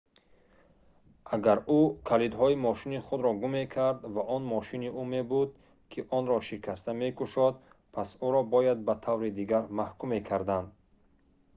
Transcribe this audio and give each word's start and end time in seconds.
агар 1.35 1.59
ӯ 1.77 1.79
калидҳои 2.09 2.55
мошини 2.67 2.99
худро 3.07 3.31
гум 3.41 3.51
мекард 3.59 3.99
ва 4.13 4.21
он 4.35 4.43
мошини 4.53 4.89
ӯ 4.99 5.01
мебуд 5.11 5.49
ки 5.91 5.99
онро 6.17 6.39
шикаста 6.49 6.91
мекушод 7.01 7.55
пас 7.93 8.09
ӯро 8.25 8.41
бояд 8.53 8.79
ба 8.87 8.93
таври 9.05 9.29
дигар 9.39 9.63
маҳкум 9.77 10.09
мекарданд 10.15 10.67